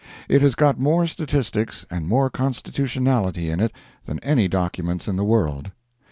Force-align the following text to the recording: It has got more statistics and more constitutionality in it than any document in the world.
It 0.27 0.41
has 0.41 0.55
got 0.55 0.79
more 0.79 1.05
statistics 1.05 1.85
and 1.91 2.07
more 2.07 2.31
constitutionality 2.31 3.51
in 3.51 3.59
it 3.59 3.71
than 4.05 4.17
any 4.21 4.47
document 4.47 5.07
in 5.07 5.15
the 5.15 5.23
world. 5.23 5.69